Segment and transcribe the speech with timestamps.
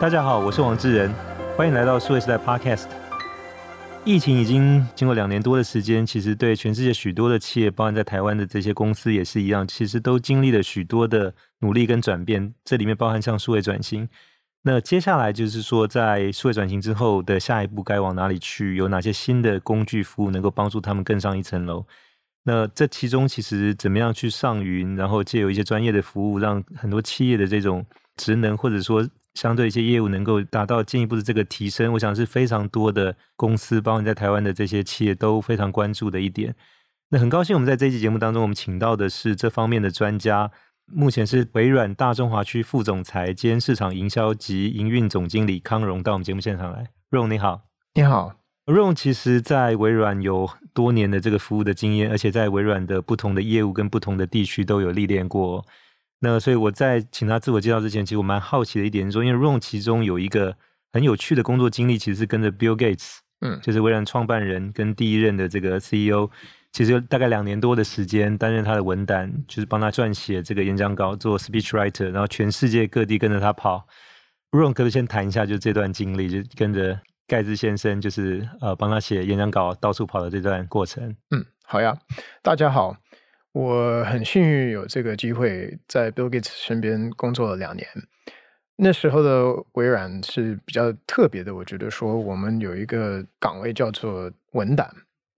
[0.00, 1.12] 大家好，我是王志仁，
[1.56, 2.86] 欢迎来到数位时代 Podcast。
[4.04, 12.54] 疫情已经经过两年多的时间，其实对全世界许多的企业，包含在台湾的这些公司也是一样，其实都经历了许多的努力跟转变。
[12.64, 14.08] 这里面包含像数位转型。
[14.62, 18.76] 那接下来就是说，在数位转型之后的下一步该往哪里去？
[18.76, 21.84] 有哪些新的工具服务能够帮助他们更上一层楼？
[22.44, 27.84] 那这其中其实怎么样去上云，然后借由一些专业的服务，让很多企业的这种
[28.16, 29.04] 职能或者说
[29.38, 36.56] 相对一些业务能够达到进一步的这个提升，我想是非常多的公司，包括在台湾的这些企业都非常关注的一点。
[37.10, 40.50] 那很高兴我们在这一期节目当中，我们请到的是这方面的专家。
[40.86, 46.88] 目前是微软大中华区副总裁兼市场营销及营运总经理康荣到我们节目现场来。
[47.08, 47.62] 荣你好，
[47.94, 48.32] 你好。
[48.66, 55.64] 荣其实在微软有多年的这个服务的经验，而且在微软的不同的业务跟不同的地区都有历练过。
[56.20, 60.56] 那所以我在请他自我介绍之前，其实我蛮好奇的一点是说，因为 Ron 其中有一个
[60.92, 66.30] 很有趣的工作经历，其实是跟着 Bill Gates，嗯，就是微软创办人跟第一任的这个 CEO。
[66.70, 73.86] 其实大概两年多的时间，担任他的文胆，就是帮他撰写这个演讲稿，做 speech writer，然后全世界各地跟着他跑。
[74.50, 81.16] Ron 可不可以先谈一下，就这段经历，就跟着盖茨先生，就是呃帮他写演讲稿，到处跑的这段过程。
[81.30, 81.96] 嗯，好呀，
[82.42, 82.96] 大家好，
[83.58, 87.88] 我很幸运有这个机会在 Bill Gates 身边工作了两年。
[88.76, 94.88] 那时候的微软是比较特别的，我觉得说我们有一个岗位叫做文档。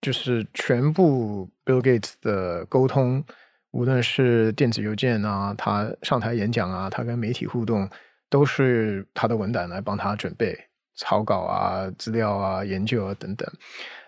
[0.02, 3.24] 就是全部 Bill Gates 的沟通，
[3.70, 7.88] 无论是电子邮件啊，他上台演讲啊，他跟媒体互动，
[8.28, 10.58] 都是他的文档来帮他准备
[10.94, 13.50] 草稿啊、资料啊、研究啊等等。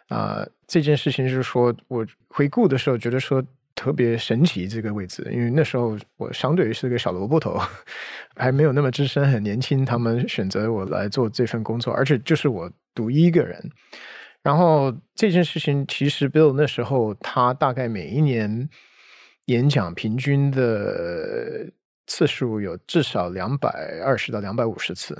[0.09, 3.43] 啊、这件事情是说我回顾的时候觉得说
[3.75, 7.59] 特别神奇这个位置，因为那时候我相对于是个小萝卜头，
[8.37, 13.71] 还没有那么资深，很年轻，他们选择我来做这份工作，而且就是我独一个人。
[14.43, 18.69] 然后这件事情其实 Bill 那时候他大概每一年
[19.45, 21.71] 演讲平均的
[22.07, 25.17] 次数有至少两百二十到两百五十次，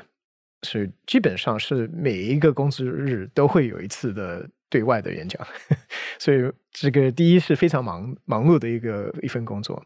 [0.63, 5.47] 所以基本上是每一个工作日都会有一次的对外的演讲。
[6.19, 9.81] 所以这个第一是非常忙忙碌的一个一份工作，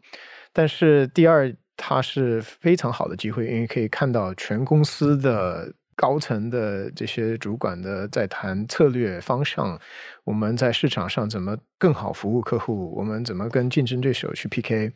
[0.51, 5.73] 但是第二它是非常好的机会，因为可以看到全公司的。
[5.99, 9.79] 高层的这些主管的在谈策略方向，
[10.25, 12.93] 我们在市场上怎么更好服务客户？
[12.95, 14.91] 我们怎么跟竞争对手去 PK？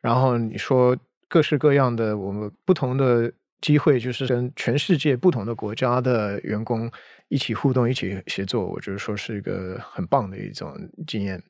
[0.00, 0.96] 然后你说
[1.28, 6.90] 各式各样的我们不同的机会，就是跟全世界不同的国家的员工
[7.28, 10.74] 一起互动、一起协作，我觉得说是一个很棒的一种
[11.06, 11.42] 经验。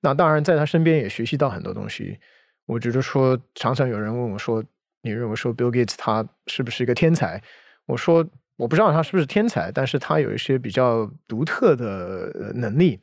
[0.00, 2.18] 那当然，在他身边也学习到很多东西。
[2.66, 4.64] 我觉得说，常常有人问我说
[5.02, 7.42] ：“你认为说 Bill Gates 他是不是一个天才？”
[7.86, 8.26] 我说。
[8.56, 13.00] 我不知道他是不是天才，但是他有一些比较独特的能力，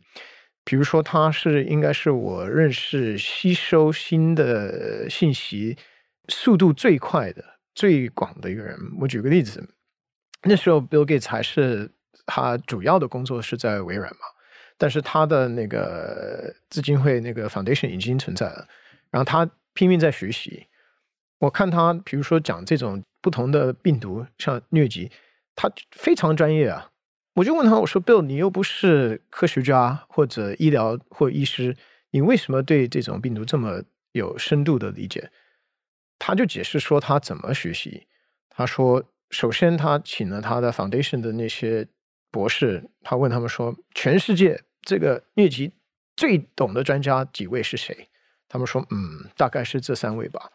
[0.64, 5.76] 比如说他是应该是我认识吸收新的信息
[6.28, 7.44] 速度最快的、
[7.78, 8.76] 最广的一个人。
[9.00, 9.64] 我举个例子，
[10.42, 11.92] 那时候 Bill Gates 还是
[12.26, 14.26] 他主要的工作是在微软嘛，
[14.80, 18.68] 但是他的那个基金会那个 Foundation 已经存在了，
[19.12, 20.66] 然后他拼命在学习。
[21.38, 25.12] 我看他，比如说讲这种不同的病毒，像疟疾。
[25.60, 26.92] 他非常专业啊！
[27.34, 31.76] 我就问他，我说：“Bill，你又不是科学家或者医疗或医师，
[32.12, 35.32] 你为什么对这种病毒这么有深度的理解？”
[36.20, 38.08] 他就解释说他怎么学习。
[38.50, 41.88] 他说：“首先，他请了他的 Foundation 的那些
[42.32, 45.72] 博士，他问他们说，全世界这个疟疾
[46.16, 48.10] 最懂的专家几位是谁？
[48.50, 50.52] 他们说：嗯，大概是这三位吧。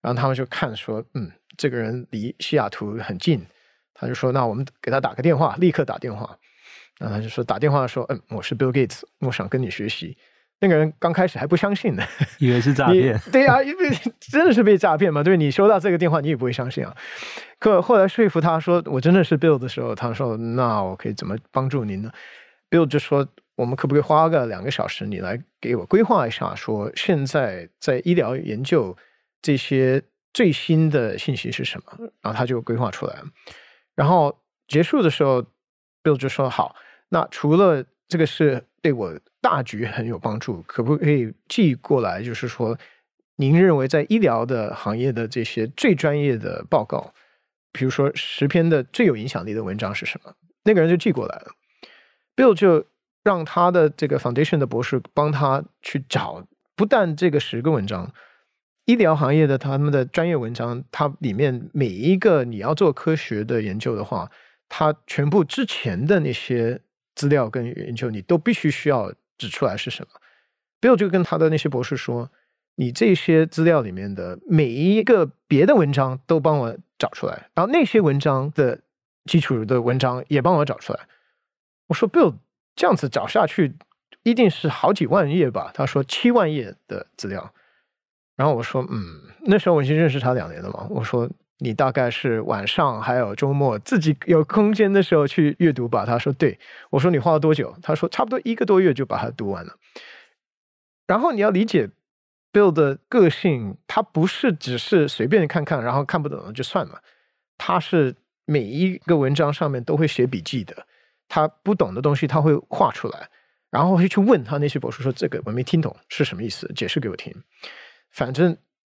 [0.00, 3.44] 然后他们就看说：嗯，这个人离西雅图很近。”
[3.94, 6.36] 他就说：“那我们给他打个电话，立刻打电话。”
[6.98, 10.18] 然后他就说：“打电话说，嗯，我是 Bill Gates，我想跟你学习。”
[10.60, 12.02] 那个人刚开始还不相信呢，
[12.38, 13.18] 以为是诈骗。
[13.30, 15.22] 对呀、啊，因为 真的是被诈骗嘛？
[15.22, 16.94] 对，你收到这个电话，你也不会相信啊。
[17.58, 22.10] 可后来说服他说我真的是 Bill 的时候，他说：“那我可以怎么帮助您呢
[22.70, 23.26] ？”Bill 就说
[23.56, 28.96] ：“我们可不可以花个两个小时，你来给我规划一下，说现在在医疗研究
[29.40, 30.02] 这些
[30.32, 33.24] 最新的信息是什么？”然后他就规划出来了。
[33.94, 35.42] 然后结束的时候
[36.02, 36.74] ，Bill 就说：“好，
[37.08, 42.22] 那除了这个是对我大局很有帮助，可不可以寄过来？
[42.22, 42.76] 就是说，
[43.36, 47.14] 您认为在医疗的行业的这些最专业的报告，
[47.72, 50.34] 比如说十篇的最有影响力的文章是什么？”
[50.64, 51.52] 那个人就寄过来了。
[52.36, 52.84] Bill 就
[53.22, 56.46] 让他的这个 Foundation 的博士帮他去找，
[56.76, 58.12] 不但这个十个文章，
[58.84, 64.30] 医疗行业的他们的专业文章，它里面每一个你要做科学的研究的话，
[64.68, 66.82] 它全部之前的那些
[67.14, 70.08] 资料跟研究，你都必须需要指出来是什么。
[70.80, 72.30] Bill 就跟他的那些博士说
[72.76, 78.80] ：“你这些资料里面的每一个别的文章都帮我找出来，然后那些文章的
[79.24, 81.00] 基础的文章也帮我找出来。”
[81.88, 82.34] 我说：“Bill，
[82.74, 83.76] 这样子找下去
[84.22, 87.54] 一定是好几万页吧？”他说：“七万页的资料。”
[88.36, 96.58] 然后我说：“嗯，那时候我已经认识他两年了嘛。”我说：“你大概是晚上还有周末自己有空间的时候去阅读吧？”他说：“对。”
[96.90, 99.74] 我说：“你花了多久？”他说：“差不多一个多月就把它读完了。”
[101.06, 101.90] 然后你要理解
[102.52, 107.02] Bill 的个性，他不是只是随便看看，然后看不懂了就算了。
[107.58, 108.14] 他是
[108.46, 110.86] 每一个文章上面都会写笔记的，
[111.28, 113.28] 他不懂的东西他会画出来，
[113.70, 116.70] 然后会去问他那些博士说：“这个我没听懂是什么意思？
[116.74, 117.34] 解释给我听。”
[118.10, 118.56] 反正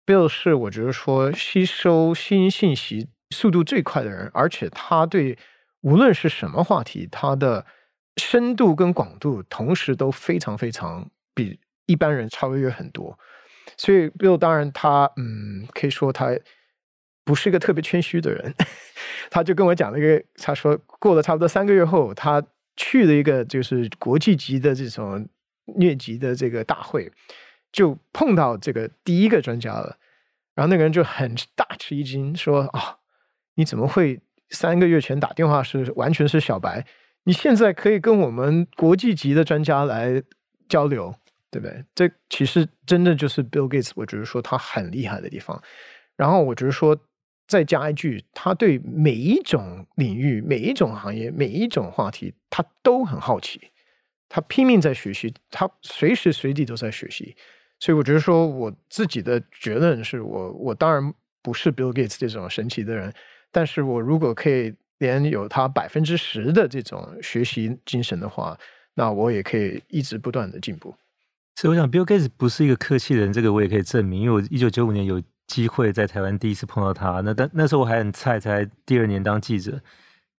[0.06, 5.38] Bill 是我觉得说吸收新信息速度最快的人，而且他对
[5.80, 7.66] 无论是什么话题，他的
[8.16, 11.58] 深度跟广度同时都非常非常比。
[11.86, 13.18] 一般人超越很多，
[13.76, 16.30] 所以 Bill 当然他嗯，可以说他
[17.26, 18.54] 不是一个特别谦虚的人，
[19.30, 22.42] 他就跟我讲了一个，他说过了差不多三个月后，他
[22.74, 25.28] 去了一个就是国际级的这种
[25.76, 27.12] 疟疾的这个大会，
[27.74, 29.98] 就碰到这个第一个专家了，
[30.54, 32.96] 然后那个人就很大吃一惊，说啊、
[33.56, 36.86] 你怎么会三个月前打电话是完全是小白，
[37.24, 40.22] 你现在可以跟我们国际级的专家来
[40.68, 41.14] 交流。
[41.54, 41.84] 对不对？
[41.94, 45.62] 这其实真的就是 Bill Gates，我只是说他很厉害的地方。
[46.16, 46.98] 然后我只是说
[47.46, 53.70] 再加一句，他对每一种领域、每一种行业、每一种话题，他都很好奇，
[54.28, 57.36] 他拼命在学习，他随时随地都在学习。
[57.80, 61.12] 所以我觉得说我自己的结论是我，我当然
[61.42, 63.12] 不是 Bill Gates 这种神奇的人，
[63.52, 68.56] 但是我如果可以连有他百分之十的这种学习精神的话，
[68.94, 70.94] 那我也可以一直不断的进步。
[71.56, 79.80] 所以我想，Bill Gates 不是一个客气的人，这个我也可以证明，因为我一九九五年有机会在台湾第一次碰到他，那但那时候我还很菜，才第二年当记者，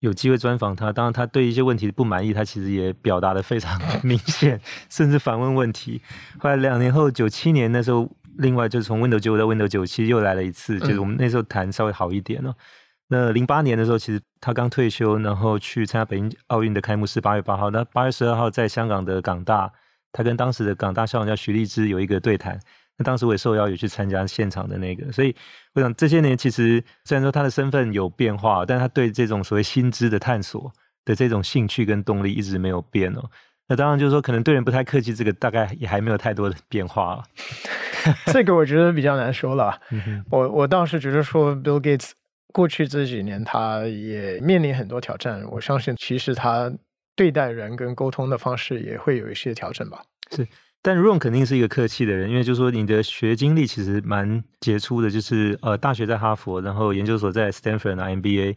[0.05, 0.93] 有机会专访他。
[0.93, 4.61] 当然，他对一些问题不满意，他其实也表达的非常明显，
[4.91, 6.01] 甚至反问问题。
[6.39, 12.55] 后来两年后，九七年那时候，另外就是从 Windows 九五到 Windows 九七又来了一次，就是我们那时候谈稍微好一点哦。
[13.09, 19.73] 那零八年的时候，其实他刚退休，然后去参加北京奥运的开幕式，八月八号，那八月十二号在香港的港大。
[20.17, 22.56] 他跟当时的港大校长叫徐立之有一个对谈，
[22.96, 25.35] 那当时我也受邀有去参加现场的那个，所以
[25.75, 30.73] 我想这些年其实虽然说他的身份有变化，但他对这种所谓新知的探索
[31.05, 33.25] 的这种兴趣跟动力一直没有变哦。
[33.69, 37.23] 那当然就是说可能对人不太客气，这个大概也还没有太多的变化。
[38.32, 39.81] 这个我觉得比较难说了。
[40.31, 42.11] 我我倒是觉得说 Bill Gates
[42.52, 46.73] 过去这几年他也面临很多挑战，我相信其实他。
[47.17, 50.02] 对待人跟沟通的方式也会有一些调整吧。
[50.32, 50.44] 是，
[50.87, 58.55] 但 Ron 肯定是一个客气的人，因为就是说你的学经历其实蛮杰出的，就是呃大学在哈佛，然后研究所在 Stanford 拿 MBA，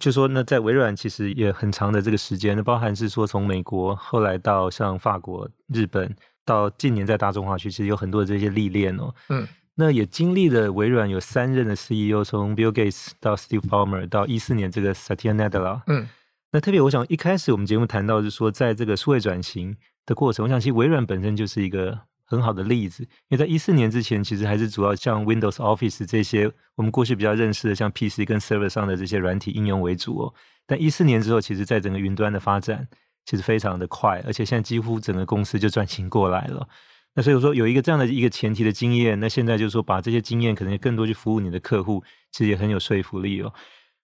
[0.00, 9.14] 就说那在微软其实也很长的这个时间，那包含是说从美国后来到像法国、日本，到近年在大中华区，其实有很多的这些历练哦。
[9.28, 15.82] 嗯，那也经历了微软有三任的 CEO，从 Bill Gates 到 Steve Ballmer 到一四年这个 Satya Nadella。
[15.88, 16.08] 嗯。
[16.52, 30.34] 那特别，我想一开始我们节目谈到是说，在这个数位转型的过程，我想其实微软本身就是一个很好的例子，因为在一四年之前，其实还是主要像 Windows Office 这些我们过去比较认识的，像 PC 跟 Server 上的这些软体应用为主哦。
[30.66, 32.88] 但一四年之后，其实在整个云端的发展
[33.24, 36.66] 其实非常的快，而且现在几乎整个公司就转型过来了。
[37.14, 43.52] 那所以说有一个这样的一个前提的经验，那现在就是说把这些经验可能更多去服务你的客户，其实也很有说服力哦。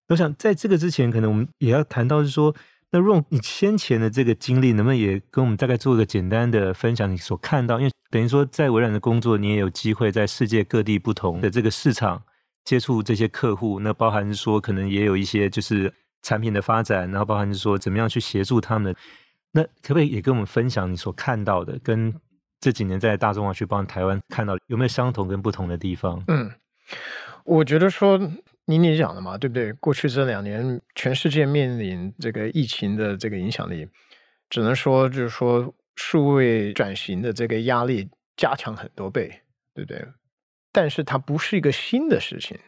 [0.08, 2.54] 我想在这个之前，可能我们也要谈到是说，
[2.94, 7.10] 那 Ron 你先前的这个经历，能不能也跟我们大概做一个简单的分享？
[7.10, 12.22] 你所看到，因为等于说在微软的工作，你也有机会在世界各地不同的这个市场
[12.66, 18.94] 接触这些客户，那包含说可能也有一些就是产品的发展，然后包含是说怎么样去协助他们。
[19.52, 22.14] 那可不可以也跟我们分享你所看到的，跟
[22.60, 26.22] 这几年在大中华区帮台湾看到有没有相同跟不同的地方？
[26.28, 26.50] 嗯，
[27.44, 28.20] 我觉得说。
[28.66, 29.72] 你你讲的嘛，对不对？
[29.74, 33.88] 过去这两年，全世界面临这个疫情的这个影响力，
[34.48, 39.28] 只能说就是说，数位转型的这个压力加强很多倍，
[39.74, 40.06] 对不对？
[40.70, 42.58] 但是它不是一个新的事情，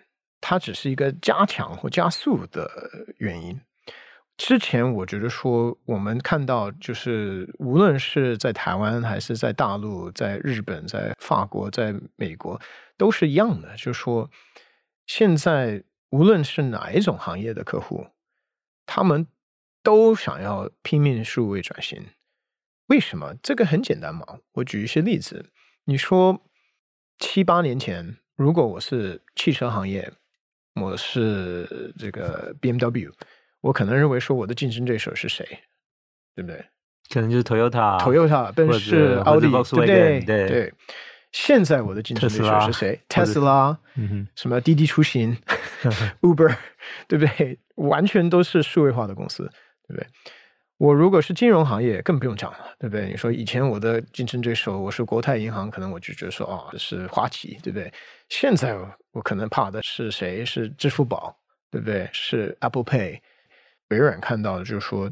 [0.40, 2.68] 它只是一个加强或加速的
[3.18, 3.58] 原因。
[4.36, 12.60] 之前我觉得说，我们看到就是无论是在台湾还是在大陆、在日本、在法国、在美国，
[12.98, 14.28] 都是一样的，就是说，
[15.06, 18.06] 现在无论是哪一种行业的客户，
[18.86, 19.26] 他们
[19.82, 22.06] 都想要拼命数位转型。
[22.86, 23.34] 为什么？
[23.42, 24.24] 这个很简单嘛。
[24.52, 25.50] 我举一些例子，
[25.84, 26.42] 你说
[27.18, 30.12] 七八年前，如果我是汽车行业，
[30.74, 33.12] 我是这个 BMW。
[33.60, 35.44] 我可能认为说我的竞争对手是谁，
[36.34, 36.64] 对不对？
[37.10, 40.20] 可能就是 Toyota、Toyota、奔驰、奥迪，对不对？
[40.24, 40.74] 对。
[41.34, 41.38] 对。
[41.46, 43.76] 现在我的竞争对手是谁？Tesla，
[44.36, 45.36] 什么滴滴出行、
[46.22, 46.56] Uber，
[47.08, 47.58] 对不对？
[47.74, 49.42] 完全都是数位化的公司，
[49.88, 50.06] 对不对？
[50.76, 53.08] 我如果是金融行业，更不用讲了，对不对？
[53.08, 57.92] 你说以前我的竞争对手我是国泰银行，可能我就觉得说哦，是花旗，对不对？
[58.28, 58.76] 现在
[59.12, 60.44] 我可能怕的是谁？
[60.44, 61.36] 是支付宝，
[61.70, 62.08] 对不对？
[62.12, 63.20] 是 Apple Pay。
[63.88, 65.08] 微软看到的就是说，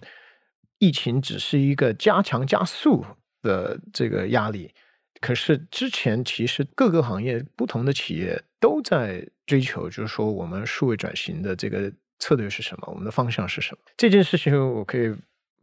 [0.78, 3.04] 疫情只是一个加强加速
[3.42, 4.72] 的这个压力，
[5.22, 13.78] 可是之前其实各个行业不同的企业都在追求，就是说我们数位转型的这个策略是什么，我们的方向是什么。
[13.96, 15.14] 这件事情我可以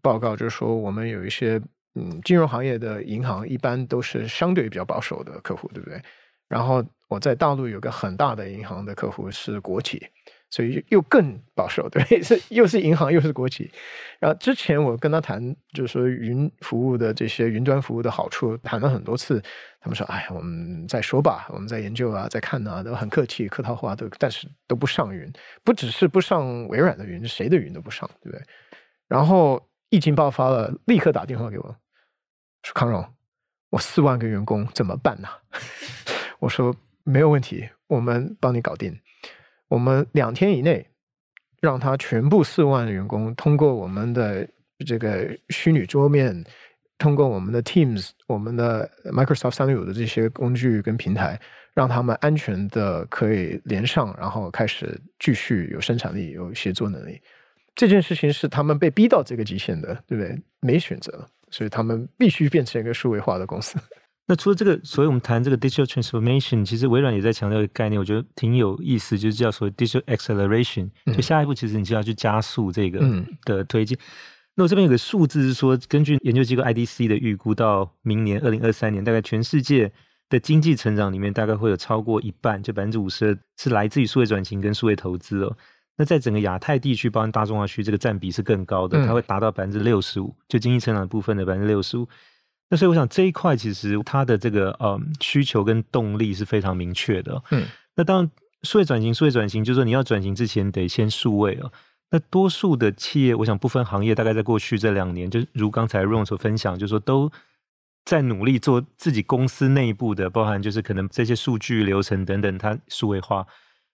[0.02, 1.62] 报告，就是说我们有一些
[1.96, 6.02] 嗯金融行业的银行，一般都是相对比较保守的客户，对不对？
[6.48, 10.08] 然后我在大陆有个很大的银行的客户是国企。
[10.50, 13.72] 所以又更保守，对， 是又是银行又是国企。
[14.20, 19.42] 然后之前我跟他谈，就是说云服务的这些云端服务的好处，谈了很多次。
[19.82, 25.32] 他们说：“哎，我们再说吧，我们在研究啊，在看啊，都很客气、客套话，都但是都不上云，
[25.64, 28.44] 不只是不上微软的云，谁的云都不上，对不对？”
[29.08, 31.64] 然后疫情爆发了，立刻打电话给我，
[32.64, 33.06] 说：“康荣，
[33.70, 35.30] 我四万个员工怎么办呢？”
[36.40, 36.76] 我说
[37.06, 39.00] ：“没有问题，我们帮你搞定。”
[39.70, 40.86] 我们两天以内，
[41.62, 44.48] 让他全部四万员工通过我们的
[44.86, 46.44] 这个虚拟桌面，
[46.98, 51.40] 通过我们的 Teams、我们的 Microsoft 三六五的这些工具跟平台，
[51.74, 57.22] 让他们安全的可以连上，然后开始继续有生产力、有协作能力。
[57.76, 60.38] 这件事情是他们被逼到这个极限的，对不对？
[60.60, 63.78] 没选择，所以他们必须变成一个数位化的公司。
[64.30, 70.88] 那除了这个，所以我们谈这个 digital transformation，其实微软也在强调一个概念，我觉得挺有意思，就是叫所谓 digital acceleration。
[71.08, 73.00] 就下一步，其实你就要去加速这个
[73.44, 73.98] 的推进。
[73.98, 74.06] 嗯、
[74.54, 79.92] 那我这边有个数字是说，根据研究机构 IDC 的预估，到明年二零二三年，大概全世界
[80.30, 85.58] 的经济成长里面，大概会有超过一半，就百分之五十二是来自于数位转型跟数位投资哦。
[85.98, 92.08] 那在整个亚太地区，包括大中华区，这个占比是更高的，它会达到百分之六十五，就经济成长的部分的百分之六十五。
[92.70, 97.42] 那所以我想这一块其实它的这个呃需求跟动力是非常明确的。
[97.52, 98.32] 嗯，那当然
[98.64, 101.72] 数位转型，数位转型就是说你要转型之前得先数位啊。
[102.12, 107.32] 那多数的企业，我想不分行业，大概在过去这两年，就如刚才 Ron 所分享，就是说都
[108.06, 113.46] 在努力做自己公司内部的，包含就是可能这些数据流程等等，它数位化。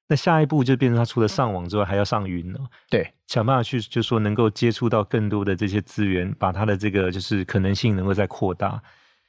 [0.07, 2.59] 那下一步就变成他除了上网之外，还要上云了。
[2.89, 8.81] 对，想办法去，就是说能够接触到更多的这些资源，把他的这个就是可能性能够再扩大。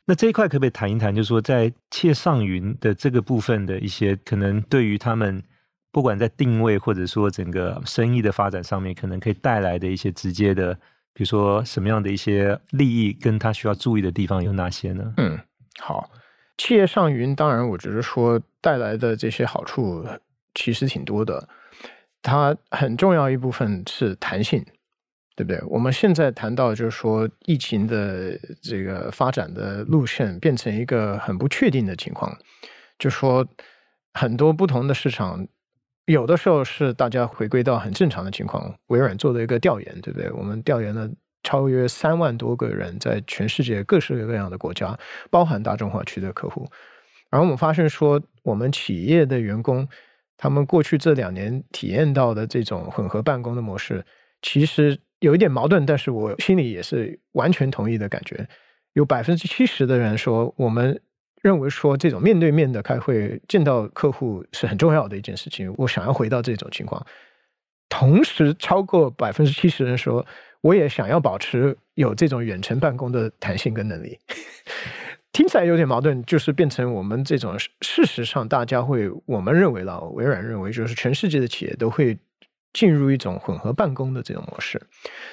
[0.04, 1.14] 那这一块可不可以谈一谈？
[1.14, 5.42] 就是说，在企业上云的这个部分的一些可能，对于他们
[5.90, 10.74] 不管在定位或者说整个生意的发展上面，可能可以带来的一些直接的，
[11.14, 15.14] 比如说什么样的一些利益，跟他需要注意的地方有哪些呢？
[15.16, 15.38] 嗯，
[15.80, 16.10] 好，
[16.58, 20.06] 企业上云，当然我觉得说带来的这些好处。
[20.56, 21.48] 其实挺多的，
[22.22, 24.64] 它很重要一部分是弹性，
[25.36, 25.62] 对不对？
[25.68, 32.36] 我们现在谈到就是说，疫情的这个发展的路线变成一个很不确定的情况，
[32.98, 33.46] 就说
[34.14, 35.46] 很多不同的市场，
[36.06, 38.74] 有的时候是大家回归到很正常的情况。
[38.86, 40.30] 微软做了一个调研，对不对？
[40.32, 41.08] 我们调研了
[41.42, 44.98] 超约三万多个人，在全世界各式各样的国家，
[45.30, 46.66] 包含大中华区的客户，
[47.28, 49.86] 然后我们发现说，我们企业的员工。
[50.36, 54.04] 他们过去这两年体验到的这种混合办公的模式，
[54.42, 58.46] 其实有一点矛盾，但是我心里也是完全同意的感觉。
[58.92, 61.00] 有百分之七十的人说，我们
[61.42, 65.72] 认为说这种面对面的开会、见到客户是很重要的一件事情。
[65.76, 67.04] 我想要回到这种情况。
[67.88, 70.26] 同时，超过百分之七十人说，
[70.60, 74.18] 我也想要保持有这种远程办公的弹性跟能力。
[75.36, 82.18] 听起来有点矛盾，就是变成我们这种事实上，大家会我们认为了，微软认为就是全世界的企业都会
[82.72, 84.80] 进入一种混合办公的这种模式，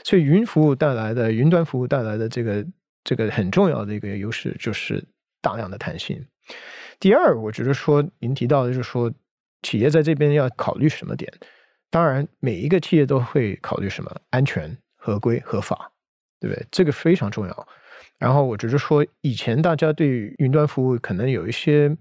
[0.04, 2.66] 所以云服务带来的云端服务带来的这个
[3.06, 5.02] 这个很重要的一个优势就是
[5.42, 6.22] 大量的弹性。
[7.00, 9.10] 第二，我觉得说您提到的就是说
[9.62, 11.32] 企业在这边要考虑什么点，
[11.90, 14.78] 当然每一个企业都会考虑什么安全。
[14.98, 15.92] 合规、合法，
[16.42, 16.66] 对不对？
[16.72, 17.68] 这个非常重要。
[18.20, 21.96] 然后我觉得说，以前大家对云端服务可能有一些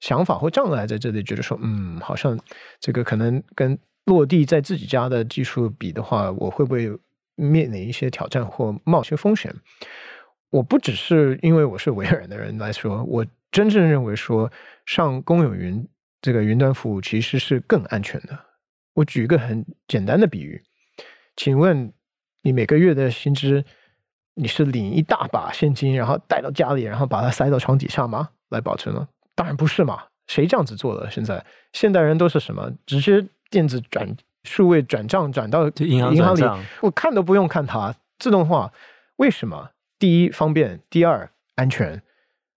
[0.00, 2.38] 想法或障碍在这里，觉得说，嗯，好像
[2.78, 6.90] 这个可能跟落地在自己家的技术比的话，我会不会
[7.34, 9.52] 面临一些挑战或冒些风险？
[10.50, 14.52] 我不只是因为我是微软的人来说，我真正认为说，
[14.86, 15.84] 上公有云
[16.20, 18.38] 这个云端服务其实是更安全的。
[18.94, 20.62] 我举一个很简单的比喻，
[21.34, 21.92] 请问
[22.42, 23.64] 你每个月的薪资，
[24.34, 28.28] 你是领一大把现金，然后带到家里，然后把它塞到床底下吗？
[28.50, 29.06] 来保存了？
[29.34, 31.10] 当然不是嘛，谁这样子做的？
[31.10, 32.70] 现在现代人都是什么？
[32.86, 34.08] 直接电子转
[34.44, 36.42] 数位转账转到银行银行里，
[36.80, 38.72] 我看都不用看它，自动化。
[39.16, 39.70] 为什么？
[39.98, 42.02] 第一方便，第二安全。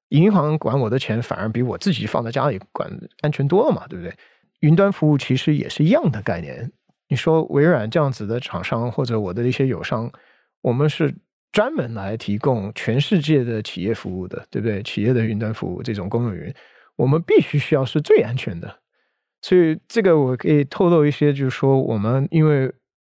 [0.09, 2.89] 银行管我的钱反而比我自己放在家里管
[3.21, 4.13] 安全多了嘛，对不对？
[4.61, 6.71] 云端服务其实也是一样的概念。
[7.09, 10.11] 你说微软这样子的厂商，或者我的一些友商，
[10.61, 11.13] 我们是
[11.51, 14.81] 专门来提供全世界的企业服务的，对不对？
[14.83, 16.53] 企业的云端服务这种公有云，
[16.95, 18.79] 我们必须需要是最安全的。
[19.41, 22.71] 所以这个我可以透露一些，就是说我们因为。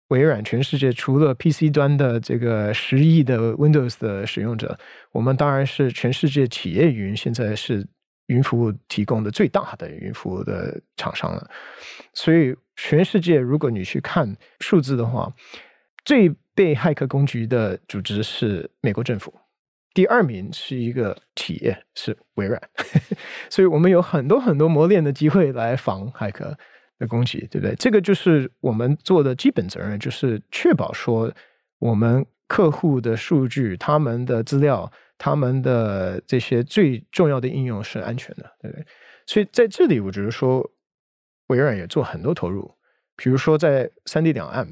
[0.08, 4.74] 微软全世界除了 PC 端的这个十亿的 Windows 的使用者，
[5.12, 7.86] 我们当然是全世界企业云现在是
[8.28, 11.50] 云服务提供的最大的云服务的厂商了。
[12.14, 15.30] 所以全世界如果你去看数字的话，
[16.08, 19.30] 最被骇客攻击的组织是美国政府，
[19.92, 22.58] 第二名是一个企业是微软，
[23.50, 26.56] 所以我们有很多很多磨练的机会来防骇客。
[26.98, 27.76] 的攻击，对不对？
[27.76, 31.32] 这个就是我们做的基本责任，就是确保说
[31.78, 38.84] 我们客户的数据、他们的资料、他们的这些最重要的应用是安全的，对不对？
[39.26, 40.68] 所以在这里，我觉得说
[41.48, 42.68] 微软也做很多投入，
[43.14, 44.66] 比如说在三地两岸，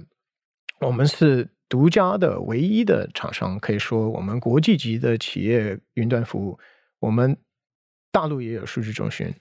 [0.80, 6.59] 我们是独家的、唯一的厂商，可以说我们国际级的企业云端服务，
[7.00, 7.37] 我们
[8.12, 9.35] 大陆也有数据中心。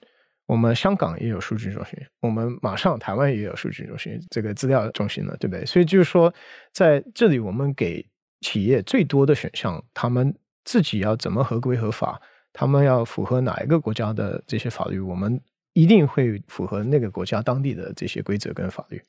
[0.46, 5.66] 我们香港也有数据中心，我们马上台湾也有数据中心，这个资料中心了，对不对？
[5.66, 6.32] 所以就是说，
[6.72, 8.08] 在这里我们给
[8.42, 10.32] 企业最多的选项，他们
[10.64, 12.20] 自己要怎么合规合法，
[12.52, 15.40] 他们要符合哪一个国家的这些法律，我们
[15.72, 19.02] 一定会符合那个国家当地的这些规则跟法律。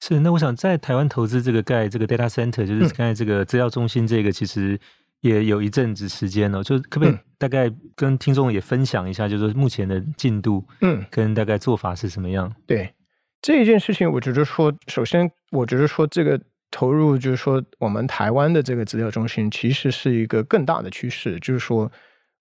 [0.00, 4.78] 是，那我想在台湾投资这个盖这个 data center，就是刚才这个资料中心，这个其实。
[5.22, 12.54] 也有一阵子时间了，就可不可以大概跟听众也分享一下，就是目前的进度，嗯，跟大概做法是什么样？
[12.66, 12.94] 对
[13.40, 16.38] 这一件事情，我觉得说，首先，我觉得说这个
[16.70, 21.90] 投入，就是说，我们台湾的这个资料中心，其实是一个更大的趋势，就是说，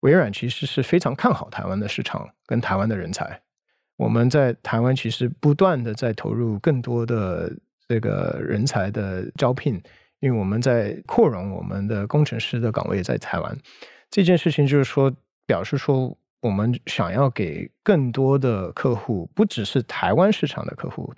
[0.02, 3.42] 微软其实是非常看好台湾的市场跟台湾的人才。
[3.98, 7.52] 我们在台湾其实不断的在投入更多的
[7.88, 9.82] 这个人才的招聘。
[10.22, 13.56] 因为我们在扩容我们的工程师的岗位在台湾，
[14.10, 15.14] 这件事情就是说，
[15.46, 21.14] 表示说我们想要给更多的客户，不只是台湾市场的客户，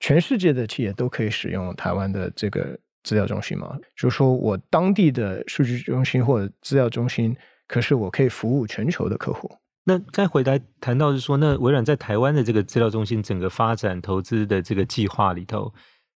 [0.00, 3.78] 全世界的企业都可以使用台湾的这个资料中心嘛？
[3.94, 7.36] 就是说我当地的数据中心或者资料中心，
[7.68, 9.48] 可是我可以服务全球的客户。
[9.88, 15.72] 那该回来谈到是说，那微软在台湾的这个资料中心整个发展投资的这个计划里头。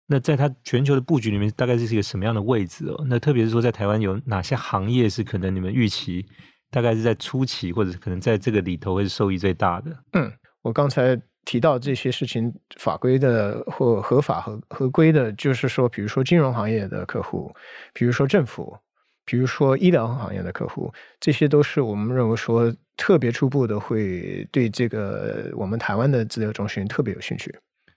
[0.07, 3.03] 那在它全球的布局里面，大概是一个什么样的位置哦？
[3.09, 6.27] 那特别是说，在台湾有哪些行业是可能你们预期
[6.71, 9.91] 大概是在初期，或者可能在这个里头会是受益最大的？
[10.13, 10.31] 嗯，
[10.61, 17.51] 我刚才提到这些事情，法规的或合法和合规的，就是说，比如说金融行业的客户，
[17.95, 18.77] 比如说政府，
[19.25, 27.55] 比如说医疗行业的客户，这些都是我们认为说特别初步的，会对这个我们台湾的资料中心特别有兴趣。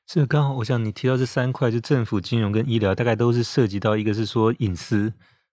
[0.08, 5.12] 是刚好，我想你提到这三块，就政府、金融跟医疗，大概都是涉及到一个是说隐私，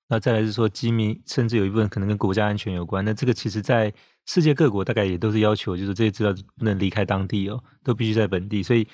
[0.08, 3.02] 那再来是说机密，甚至有一部分可能跟国家安全有关。
[3.04, 3.92] 那这个其实，在
[4.26, 8.62] 世界各国大概也都是要求，就是这些资料不能离开当地哦，都必须在本地。
[8.62, 8.86] 所以，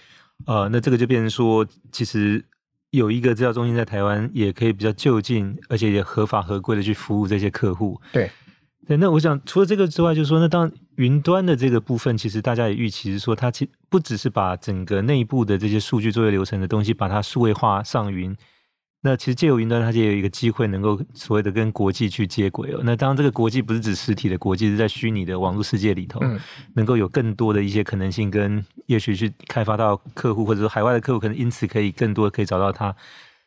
[0.47, 2.45] 呃，那这个就变成说，其实
[2.91, 8.01] 有一个资料中心在台湾，也可以比较就近，而且也合法合规的去服务这些客户。
[8.13, 8.31] 对。
[8.89, 18.35] 对，那我想除了这个之外，就是说，那当云端的这个部分，其实大家也预期是说，它其实不只是把整个内部的这些数据作业流程的东西把它数位化上云，
[19.03, 22.81] 那其实借由云端，它就有一个机会能够所谓的跟国际去接轨哦。
[22.83, 26.41] 那当然，这个国际不是指实体的国际，是在虚拟的网络世界里头，嗯、
[26.75, 32.97] 能够有更多的一些可能性，跟也许去开发到客户，或者说海外的客户，可能因此可以更多可以找到它。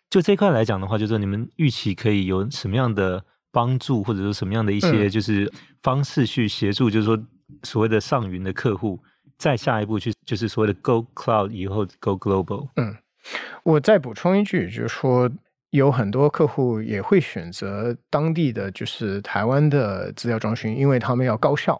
[0.07, 3.25] 就这一块来讲的话，就是说你们预期可以有什么样的？
[3.51, 7.21] 帮助或者说什么样的一些就是方式去协助，就是说
[7.63, 8.99] 所谓的上云的客户，
[9.37, 12.69] 再下一步去就是所谓的 Go Cloud 以后 Go Global。
[12.75, 12.95] 嗯，
[13.63, 15.29] 我再补充一句，就是说
[15.71, 21.79] 有很多客户也会选择当地的，就是台湾的资料中心，因为他们要高效。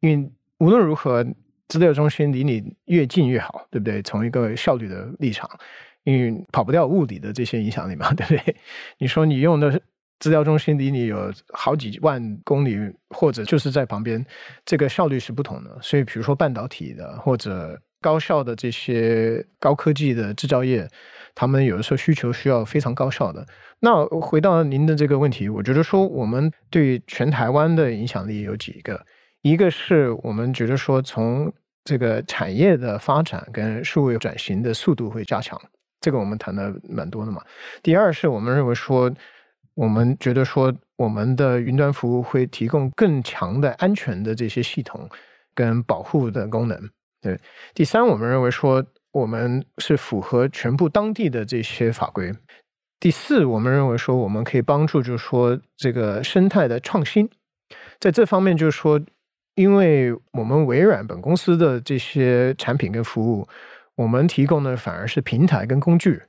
[0.00, 1.24] 因为无论如何，
[1.68, 4.02] 资料中心离你越近越好，对不对？
[4.02, 5.48] 从一个效率的立场，
[6.04, 8.56] 因为跑不掉物理的这些影响力嘛，对不对？
[8.98, 9.80] 你说你用的
[10.22, 12.78] 资料中心离你有好几万公里，
[13.10, 14.24] 或者就是在旁边，
[14.64, 15.76] 这个效率是不同的。
[15.82, 20.88] 所以，比如说半导体的或者高效的这些高科技的制造业。
[21.34, 23.42] 他们有的时候需求需要非常高效的。
[23.80, 29.02] 那回到您的这个问题，我觉得说我们对全台湾的影响力有几个，
[29.40, 31.50] 一个是我们觉得说从
[31.84, 35.58] 这个产业的发展跟数位转型的速度会加强，
[36.02, 37.42] 这个我们谈的蛮多的嘛。
[37.82, 39.10] 第二是我们认为说，
[39.74, 45.08] 我们觉得说我们的云端服务会提供更强的安全的这些系统
[45.54, 46.90] 跟保护的功能。
[47.20, 47.38] 对，
[47.74, 48.84] 第三我们认为说。
[49.12, 52.32] 我们是符合全部当地的这些法规。
[52.98, 57.28] 第四，我们认为说我们可以帮助，就是说这个生态的创新，
[58.00, 58.98] 在这方面就是说，
[59.54, 63.46] 因为我们微软本公司的这些产品跟服务，
[63.96, 66.22] 我们提供的反而是平台跟工具，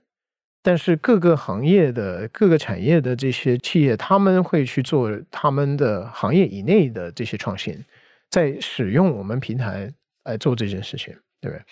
[0.63, 7.77] 但是各个行业的各个产业的这些企业，他们会去做他们的行业以内的这些创新，
[8.31, 11.63] 在使用我们平台来做这件事情，对不对？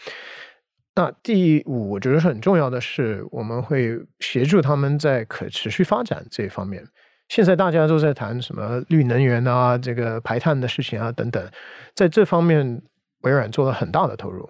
[0.93, 6.85] 那第五，我觉得很重要的是，我们会协助他们在可持续发展这一方面。
[7.29, 11.49] 现在大家都在谈什么绿能源啊，这个排碳的事情啊等等，
[11.95, 12.81] 在这方面，
[13.21, 14.49] 微软做了很大的投入。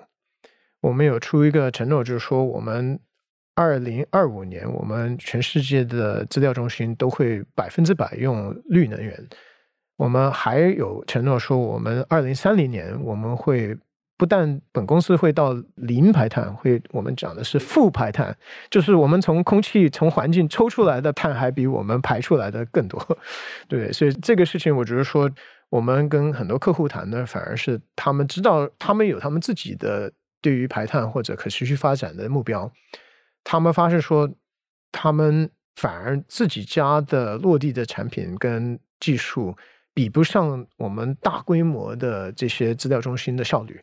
[0.82, 3.00] 我们有出一个承诺，就是说，我们
[3.56, 9.28] 二零二五年，我们全世界的资料中心都会百分之百用绿能源。
[9.98, 13.78] 我们还有承诺说，我们二零三零年我们会。
[14.18, 18.38] 不但本公司会到零排碳，会我们讲的是负排碳，
[18.70, 23.18] 就是我们从空气、从环境抽出来的碳还比我们排出来的更多，
[23.68, 25.28] 对，所以这个事情，我觉得说，
[25.72, 32.72] 我们跟很多客户谈的，反而是他们知道，他们有他们自己的对于排碳或者可持续发展的目标，
[33.44, 34.30] 他们发现说，
[34.92, 39.56] 他们反而自己家的落地的产品跟技术
[39.94, 43.80] 比不上我们大规模的这些资料中心的效率。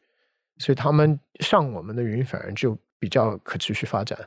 [0.59, 4.19] 所以他们上我们的云，反而就比较可持续发展。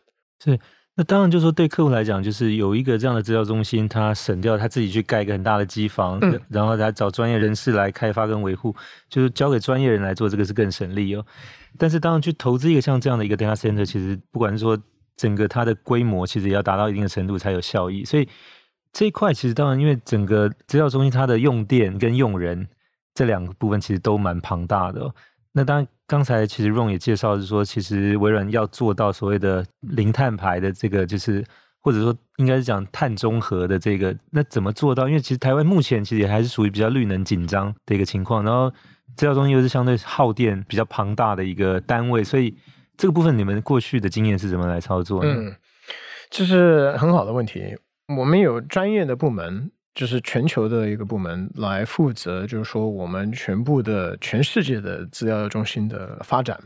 [0.41, 0.57] 是，
[0.95, 8.73] 那当然就是说，对客户来讲，就是有一个这样的资料中心，他省掉他自己去盖一个很大的机房，嗯、然后来找专业人士来开发跟维护，
[9.09, 11.25] 就是交给专业人来做，这个是更省力哦。
[11.77, 14.81] 但是当然去投资一个像这样的一个 data center，其实不管是说
[15.21, 18.03] 整个它的规模，其实也要达到一定的程度才有效益。
[18.03, 18.27] 所以
[18.91, 22.67] 这一块其实当然，因为整个资料中心它的用电跟用人
[23.13, 25.13] 这两个部分其实都蛮庞大的。
[25.51, 25.87] 那当然。
[26.07, 31.41] 刚才其实 Ron 也介绍是说，其实微软要做到所谓的零碳排的这个，就是
[31.79, 35.07] 或者说应该是讲碳中和的这个，那怎么做到？
[35.07, 38.69] 因为其实台湾目前其实也还是属于比较绿能紧张的一个情况，然后
[39.15, 42.53] 资料中心又是相对耗电比较庞大的一个单位，所以
[43.01, 45.25] 这个部分你们过去的经验是怎么来操作？
[45.25, 45.55] 嗯，
[46.29, 47.75] 这是很好的问题。
[48.15, 49.71] 我们有专业的部门。
[49.93, 56.57] 就是全球的一个部门来负责，就是说我们全部的全世界的资料中心的发展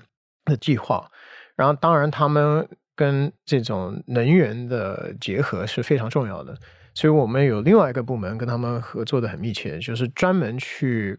[0.45, 1.09] 的计划。
[1.55, 6.55] 然后，当然他们跟这种能源的结合是非常重要的，
[6.93, 11.17] 所以我们有另外一个部门跟他们合作的很密切，就是专门去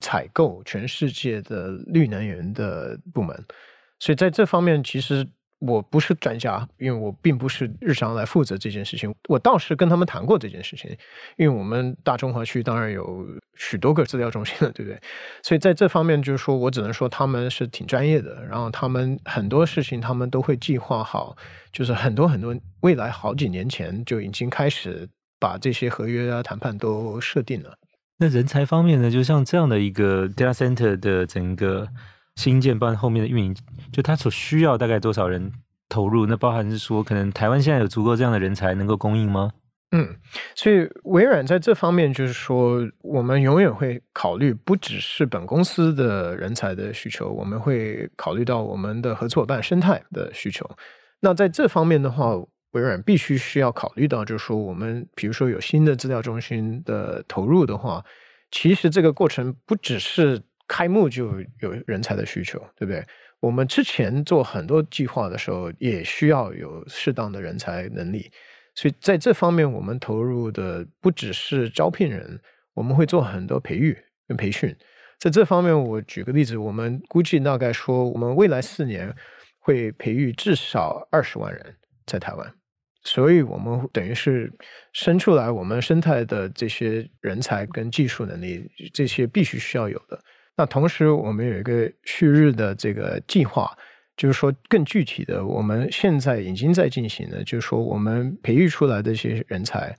[0.00, 3.34] 采购全世界的绿能源的部门。
[3.98, 5.26] 所以在这方面，其实。
[5.60, 9.12] 我不是专家，因为我并不是日常来负责这件事情。
[9.26, 10.90] 我倒是跟他们谈过这件事情，
[11.38, 15.00] 因为我们大中华区当然有许多个资料中心了，对不对？
[15.42, 18.44] 所以在这方面，就是说我只能说他们是挺专业的。
[18.44, 21.34] 然后他们很多事情，他们都会计划好，
[21.72, 25.08] 就是很多很多未来好几年前就已经开始
[25.40, 27.78] 把这些合约啊谈判都设定了。
[28.18, 29.10] 那人才方面呢？
[29.10, 31.88] 就像这样的一个 data center 的整个。
[32.36, 33.56] 新建包含后面的运营，
[33.90, 35.50] 就它所需要大概多少人
[35.88, 36.26] 投入？
[36.26, 39.52] 那包含是说，可能台湾现在有足够这样的人才能够供应吗？
[39.92, 40.16] 嗯，
[40.54, 50.68] 所以微软在这方面就是说，我们永远会考虑不只是本公司的人才的需求，我们会考虑到我们的合作伙伴生态的需求。
[51.20, 52.34] 那在这方面的话，
[52.72, 58.04] 微软必须需要考虑到，就是说，我们比如说有新的资料中心的投入的话，
[58.50, 60.42] 其实这个过程不只是。
[60.68, 63.04] 开幕就有人才的需求，对不对？
[63.40, 68.30] 我们之前做很多计划的时候，也需要有适当的人才能力，
[68.74, 72.40] 所以在这方面，我们投入的不只是招聘人，
[72.74, 74.74] 我们会做很多培育跟培训。
[75.18, 79.14] 在这方面，我举个例子，我们估计大概说，我们未来四年
[79.58, 81.76] 会培育至少二十万人
[82.06, 82.54] 在台湾，
[83.02, 84.52] 所以我们等于是
[84.92, 90.18] 生出来我们生态的这些人才跟技术能力，这些必须需要有的。
[90.56, 93.70] 那同时，我们有一个旭日的这个计划，
[94.16, 99.94] 就是说更具体的，我们现在已经在进行的，就是说我们培育出来的一些人才，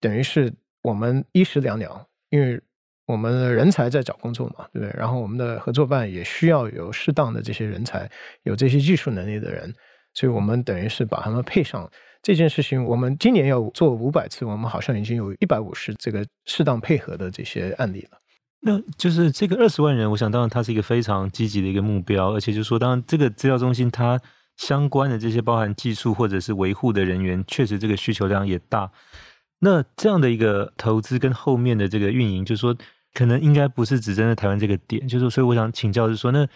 [0.00, 2.60] 等于是我们一石两鸟，因为
[3.06, 4.94] 我们人才在找工作嘛，对不对？
[4.98, 8.10] 然后我们的合作办也需要有适当的这些人才，
[8.42, 9.74] 有这些技术能力的人，
[10.12, 11.90] 所以我们等于是把他们配上。
[12.22, 18.18] 这件事情，我们今年要做五百次，我们好像已经有一百五十这个适当配合的这些案例了。
[18.66, 24.18] 那就是这个二十万人，我想当然它是一个非常积极的一个目标，而且就是说，当然这个资料中心它
[24.56, 28.90] 相关的这些包含技术或者是维护的人员，确实这个需求量也大。
[29.58, 32.74] 那这样的一个投资跟后面的这个运营，就是说
[33.12, 36.48] 可能应该不是只针对台湾这个点，就是，所以我想请教是说，那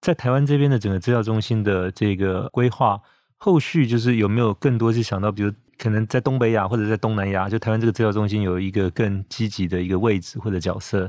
[0.00, 3.00] 在台湾这边的整个资料中心的这个规划，
[3.36, 11.08] 后续就是有没有更多是想到，比如可能在东北亚或者在东南亚，就台湾这个资料中心有一个更积极的一个位置或者角色。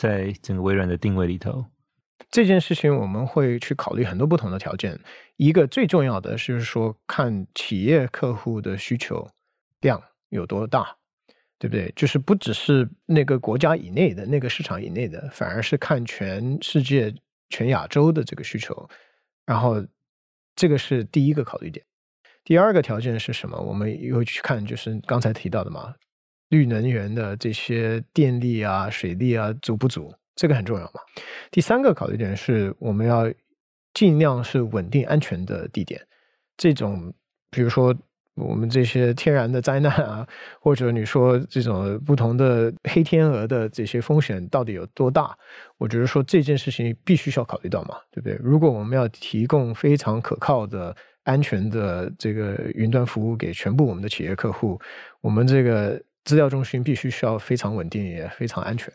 [0.00, 1.62] 在整个微软的定位里头，
[2.30, 4.98] 这件事情我们会去考虑很多不同的条件。
[5.36, 9.28] 一个最重要的是说，看企业客户的需求
[9.82, 10.96] 量有多大，
[11.58, 11.92] 对不对？
[11.94, 17.14] 就是不只是那个国家以内的那个市场以内的，反而是看全世界、
[17.50, 18.88] 全亚洲的这个需求。
[19.44, 19.84] 然后，
[20.56, 21.84] 这个是第一个考虑点。
[22.42, 23.60] 第二个条件是什么？
[23.60, 25.94] 我们又去看，就是刚才提到的嘛。
[26.50, 30.12] 绿能源的这些电力啊、水利啊，足不足？
[30.36, 31.00] 这个很重要嘛。
[31.50, 33.30] 第三个考虑点是，我们要
[33.92, 36.00] 尽量是稳定安全的地点。
[36.56, 37.12] 这种，
[37.50, 37.94] 比如说
[38.36, 40.26] 我们这些天然的灾难啊，
[40.60, 45.36] 或者你说这种不同的黑天鹅的这些风险到底有多大？
[45.76, 48.36] 我觉得说这件事情必须需要考虑到嘛，对不对？
[48.42, 54.80] 如果我们要提供非常可靠的、安全的这个云端服务给全部我们的企业客户，
[55.20, 56.02] 我们这个。
[56.24, 58.92] 资料中心必须需要非常稳定，也非常安全，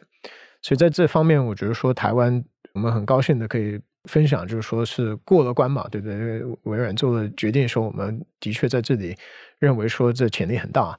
[0.61, 6.15] 所以在这方面，我觉得说台湾，我们很高兴的可以分享，就是说是过了关嘛，对不对？
[6.15, 9.15] 因为微软做了决定，说我们的确在这里
[9.59, 10.97] 认为说这潜力很大。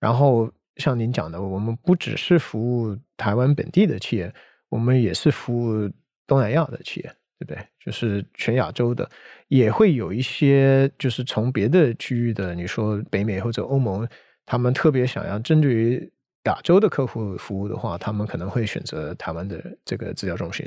[0.00, 4.32] 然后像您讲的，我们不只是服务台湾本地的企业，
[4.68, 5.90] 我们也是服务
[6.26, 7.06] 东南亚的企业，
[7.38, 7.64] 对不对？
[7.84, 9.08] 就是全亚洲的，
[9.46, 14.06] 也会有一些就是从别的区域的，你说北美或者欧盟。
[14.50, 16.10] 他们特别想要针对于
[16.44, 20.66] 亚洲的客户服务的话，他们可能会选择台湾的这个资料中心。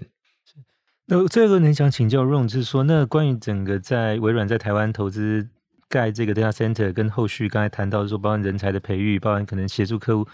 [1.07, 5.49] 那这个你想请教 Ron，就是说，那关于整个在微软在台湾投资
[5.89, 10.27] 盖这个 data center，跟后续刚才谈到说，包含人才的培育，包含可能协助客户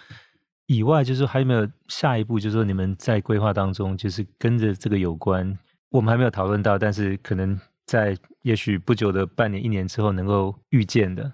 [0.66, 2.38] 以外，就是还有没有下一步？
[2.38, 5.58] 就是说你们在规划当中，就是跟着这个有关，
[5.92, 7.58] 我们还没有讨论到，但是可能。
[7.88, 11.32] 在也许不久的半年、一年之后，能够预见的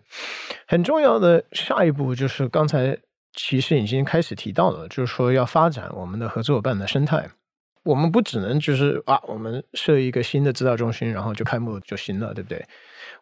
[0.68, 2.98] 很重要的下一步，就是刚才
[3.34, 7.28] 其实已经开始提到了，就是说要发展我们的合作伙伴的生态。
[7.84, 12.64] 我们不只能就是啊，我们设一个新的资料中心，然后就开幕就行了，对不对？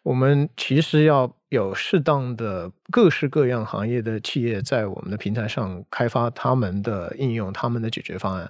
[0.04, 8.48] 我们其实要有适当的各式各样行业的企业在我们的平台上开发他们的应用、他们的解决方案。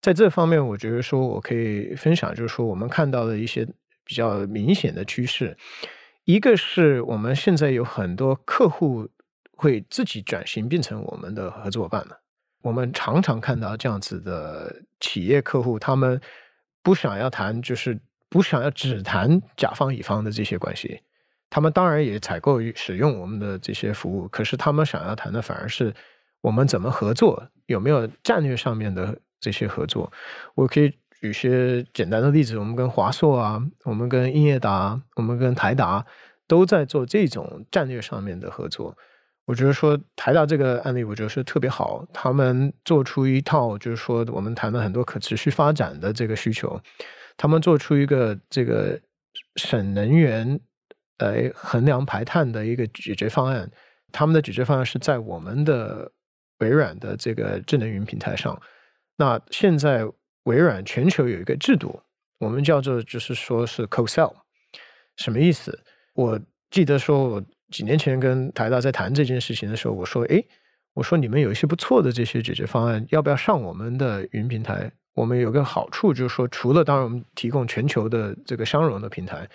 [0.00, 3.66] 在这方面，我觉得说我可以分享，就是说我们看到的一些。
[4.08, 5.54] 比较明显的趋势，
[6.24, 9.06] 一个是我们现在有很多客户
[9.52, 12.18] 会自己转型变成我们的合作伙伴了。
[12.62, 16.18] 我们常常看到这样子的企业客户，他们
[16.82, 21.02] 不想要谈，就是不想要只谈甲方乙方的这些关系。
[21.50, 25.94] 他们当然也采购使用我们的这些服务，可是他们想要谈的反而是
[26.40, 30.10] 我们怎么合作，有没有战略上面的这些合作。
[30.54, 30.94] 我可以。
[31.20, 36.06] 举些简单的例子，我们跟华硕啊，我们跟英业达，我们跟台达
[36.46, 38.96] 都在做这种战略上面的合作。
[39.44, 42.06] 我觉得说台达这个案例，我觉得是特别好。
[42.12, 46.80] 他们做出一套，就是说我们谈了很多可持续发展的这个需求，
[47.36, 49.00] 他们做出一个这个
[49.56, 50.60] 省能源
[51.18, 53.68] 来衡量排碳的一个解决方案。
[54.12, 56.12] 他们的解决方案是在我们的
[56.58, 58.60] 微软的这个智能云平台上。
[59.16, 60.08] 那现在。
[60.44, 62.00] 微软全球有一个制度，
[62.38, 64.32] 我们叫做就是说是 co-sell，
[65.16, 65.78] 什么意思？
[66.14, 70.46] 我记得说，我几年前跟台大在谈这件事情的时候，我说，诶，
[70.94, 74.90] 我说你们有一些不错的这些解决方案，要不要上我们的云平台？
[75.14, 79.48] 我们有个好处就是说，除了当然我们提供全球的这个相容的平台，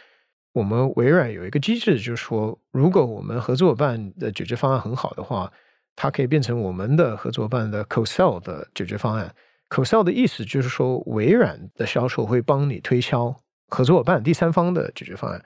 [0.51, 5.51] 我们微软有一个机制，就是说，如果我们合作伙伴的解决方案很好的话，
[5.95, 9.33] 它可以变成我们的合作伙伴的 co-sell 的解决方案。
[9.81, 13.33] 销售的意思就是说，微软的销售会帮你推销
[13.69, 15.41] 合作伙伴第三方的解决方案。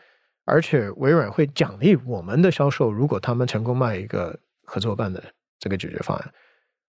[0.50, 5.22] 而且微软会奖励我们的销售，如果他们成功卖一个合作伙伴的
[5.60, 6.34] 这个解决方案，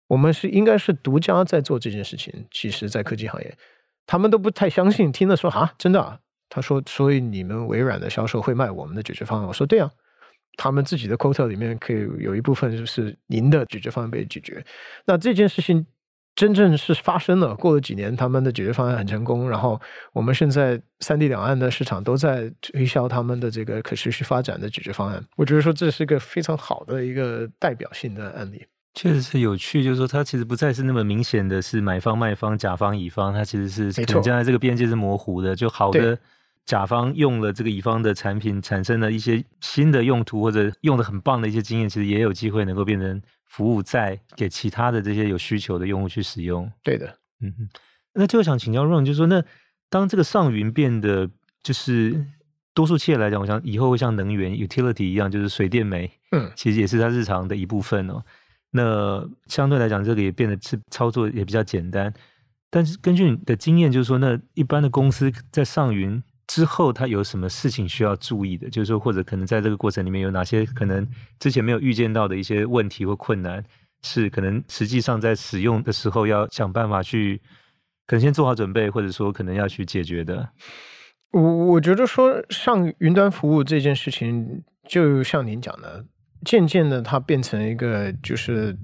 [0.07, 2.33] 我们是应该是独家在做这件事情。
[2.53, 3.53] 其实，在科技行业，
[4.07, 6.19] 他们都不太相信，听了说啊，真的啊？
[6.49, 9.49] 他说，所以你们微软的销售会卖我们的解决方案？
[9.49, 9.91] 我说对啊，
[10.57, 14.65] 他们自己的 quota 里面可以有一部分就是您的解决方案被解决。
[15.05, 15.85] 那这件事情。
[16.39, 19.81] 真正是发生了，过了几年，他们的解决方案很成功，然后
[20.13, 25.21] 我们现在三地两岸的市场都在推销他们的这个可持续发展的解决方案。
[25.35, 29.83] 我觉得说这是一个非常好的一个代表性的案例，确实是有趣。
[29.83, 35.57] 就是说，它其实不再是那么明显的是买方卖方、甲方乙方，它其实是可能将来这个边界是模糊的。
[35.57, 36.17] 就好的
[36.69, 43.21] 甲方用了这个乙方的产品，产生了一些新的用途或者用的很棒的一些经验，其实也有机会能够变成。
[43.51, 47.07] 服务在给其他的这些有需求的用户去使用，对的，
[47.41, 47.69] 嗯哼。
[48.13, 49.43] 那最后想请教 Ron，就是说，那
[49.89, 51.29] 当这个上云变得
[51.63, 52.27] 就是
[52.75, 58.23] 多数企业来讲，我想以后会像能源 utility 一样，就是水电煤，嗯，其实也是它日常的一部分哦。
[58.71, 62.13] 那相对来讲，这个也变得是操作也比较简单。
[62.69, 66.23] 但是根据你的经验，就是说，那一般的公司在上云。
[66.49, 68.69] 之后，他有什么事情需要注意的？
[68.69, 71.07] 就是说，或者可能在这个过程里面有哪些可能
[71.39, 73.63] 之前没有预见到的一些问题或困难，
[74.03, 77.41] 是可能实际上在使用的时候要想办法去，
[78.07, 80.49] 可能先做好准备，或者说可能要去解决的。
[81.33, 86.03] 我我觉得说上云端服务这件事情，就像您讲的，
[86.47, 88.75] 渐渐的它变成一个就是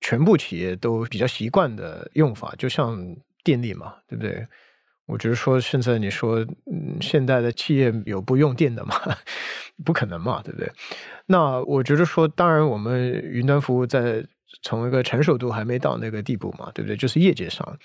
[0.00, 2.96] 全部企业都比较习惯的用法，就像
[3.42, 4.46] 电力嘛，对不对？
[5.10, 6.36] 我觉得说，现在你说，
[6.70, 8.94] 嗯，现代的企业有不用电的吗？
[9.84, 10.70] 不可能嘛，对不对？
[11.26, 14.24] 那我觉得说，当然，我们云端服务在
[14.62, 16.96] 从一个成熟度还没到那个地步嘛，对不对？
[16.96, 17.76] 就是业界上，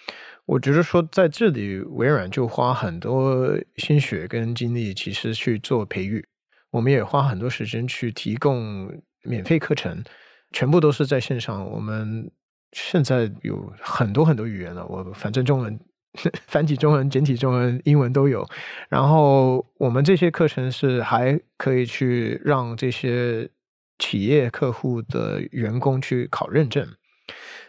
[0.46, 6.24] 我觉得说，在这里微软就花很多心血跟精力，其实去做培育。
[6.70, 8.92] 我们也花很多时间去提供
[9.24, 10.04] 免费课程，
[10.52, 11.66] 全部都是在线上。
[11.72, 12.30] 我们
[12.74, 15.80] 现在有很多很多语言了，我反正中文。
[16.48, 18.46] 繁体中文、简体中文、英文都有。
[18.90, 23.50] 然后我们这些课程是还可以去让这些
[24.00, 26.88] 企业客户的员工去考认证。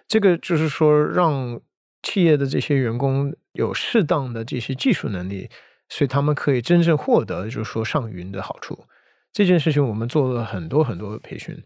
[0.08, 1.60] 这个就是说，让
[2.02, 5.48] 企业的这些员工有适当的这些技术能力，
[5.88, 8.84] 所以他们可以真正获得就是说上云的好处。
[9.32, 11.56] 这件事情我们做了很多很多培训。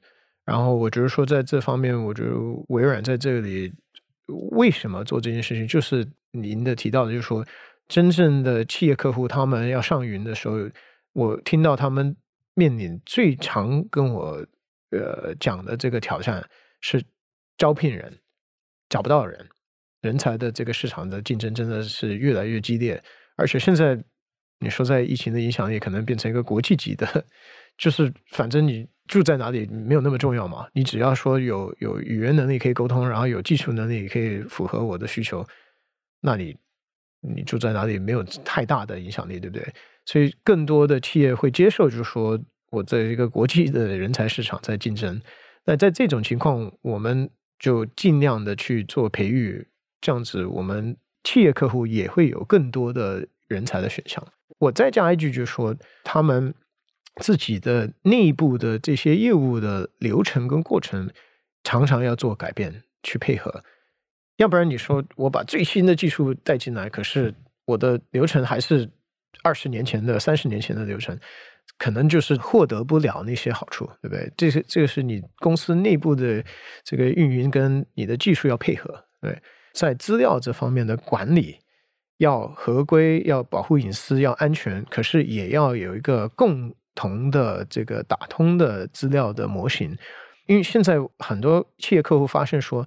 [0.44, 2.32] 然后我觉得说，在这方面，我觉得
[2.68, 3.72] 微软在这里。
[4.52, 5.66] 为什么做这件事情？
[5.66, 7.46] 就是您的提到的，就是说，
[7.88, 10.56] 真正的企业客户他们要上云的时候，
[11.12, 12.16] 我听到他们
[12.54, 14.46] 面临最常跟我
[14.90, 16.44] 呃讲的这个挑战
[16.80, 17.02] 是
[17.58, 18.18] 招聘人
[18.88, 19.48] 找不到人，
[20.02, 23.02] 人才的这个市场的竞争真的是越来越激烈，
[23.36, 24.02] 而且现在
[24.58, 27.24] 你说在疫情的影响力可能变成一个国际级的，
[27.76, 28.88] 就是反正你。
[29.10, 30.68] 住在哪里没有那么重要嘛？
[30.72, 35.44] 你只要说有有语言能力可以沟通，然后有技术能力可以符合我的需求，
[36.20, 36.56] 那你
[37.20, 39.66] 你住在哪里没有太大的影响力，对不对？
[40.06, 42.38] 所以更多的企业会接受，就是说
[42.70, 45.20] 我在一个国际的人才市场在竞争。
[45.64, 47.28] 那在这种情况，我们
[47.59, 49.66] 就尽量的去做培育，
[50.00, 54.26] 这样子我们企业客户也会有更多的人才的选项。
[54.59, 56.54] 我再加一句，就是说他们。
[57.16, 61.11] 自己的内部的这些业务的流程跟过程，
[61.64, 63.62] 常常要做改变去配合，
[64.40, 67.33] 要不然你说我把最新的技术带进来，可是
[67.66, 68.90] 我的流程还是
[69.42, 71.14] 二十年前的、三十年前的流程，
[71.76, 74.33] 可能就是获得不了那些好处，对不对？
[74.38, 76.42] 这是这个是你公司内部的
[76.83, 79.38] 这个运营跟你的技术要配合，对，
[79.74, 81.59] 在资料这方面的管理
[82.16, 86.74] 要合规、要保护隐私、要安全，可是也要有一个共。
[86.96, 89.96] 同的这个打通的资料的模型，
[90.46, 92.87] 因为现在很多企业客户发现说，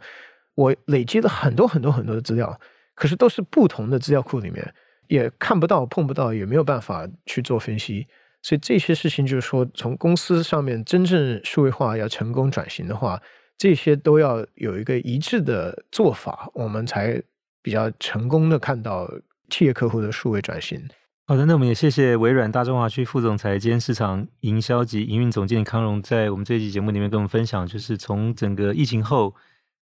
[0.56, 2.60] 我累积了很多很多很多的资料，
[2.96, 4.74] 可是都是不同的资料库里面，
[5.08, 8.08] 也看不到、碰不到，也没有办法去做分析。
[8.42, 13.22] 所以这些事情就是说，从公司上面真正数位化要成功转型的话，
[13.58, 17.22] 这些都要有一个一致的做法，我们才
[17.62, 19.10] 比较成功的看到
[19.50, 20.82] 企业客户的数位转型。
[21.25, 29.34] 好的，那我们也谢谢微软大中华区副总裁兼市场营销及营运总监康荣，在我们这一期节目里面跟我们分享，就是从整个疫情后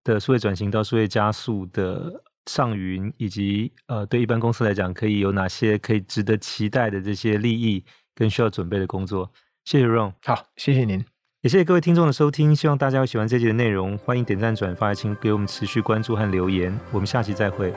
[0.06, 7.84] 的数位转型到数位加速的上云，以及呃，对一般公司来讲，可以有哪些可以值得期待的这些利益
[8.14, 9.30] 跟需要准备的工作。
[9.66, 11.04] 谢谢 Ron，好，谢谢您，
[11.42, 17.74] 也谢谢各位听众的收听，希望大家有喜欢这集的内容，欢迎点赞转发，请给我们持续关注和留言，我们下期再会。